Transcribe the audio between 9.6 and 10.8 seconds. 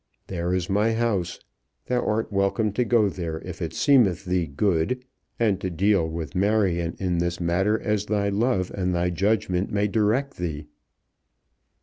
may direct thee."